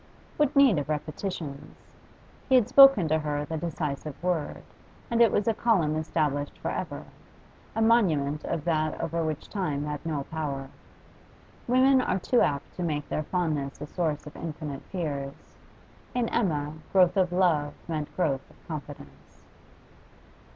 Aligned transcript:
What 0.37 0.55
need 0.55 0.79
of 0.79 0.89
repetitions? 0.89 1.75
He 2.49 2.55
had 2.55 2.67
spoken 2.67 3.07
to 3.09 3.19
her 3.19 3.45
the 3.45 3.55
decisive 3.55 4.15
word, 4.23 4.63
and 5.11 5.21
it 5.21 5.31
was 5.31 5.47
a 5.47 5.53
column 5.53 5.95
established 5.95 6.57
for 6.57 6.71
ever, 6.71 7.03
a 7.75 7.83
monument 7.83 8.43
of 8.45 8.65
that 8.65 8.99
over 8.99 9.23
which 9.23 9.47
time 9.47 9.85
had 9.85 10.03
no 10.03 10.23
power. 10.23 10.69
Women 11.67 12.01
are 12.01 12.17
too 12.17 12.41
apt 12.41 12.73
to 12.77 12.81
make 12.81 13.07
their 13.09 13.21
fondness 13.21 13.79
a 13.79 13.85
source 13.85 14.25
of 14.25 14.35
infinite 14.35 14.81
fears; 14.91 15.59
in 16.15 16.29
Emma 16.29 16.73
growth 16.91 17.15
of 17.15 17.31
love 17.31 17.75
meant 17.87 18.11
growth 18.15 18.49
of 18.49 18.67
confidence. 18.67 19.43